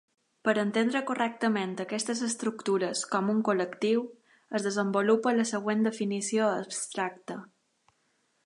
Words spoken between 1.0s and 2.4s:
correctament aquestes